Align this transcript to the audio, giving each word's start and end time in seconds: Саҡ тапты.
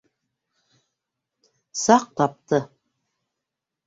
Саҡ 1.81 2.07
тапты. 2.21 2.61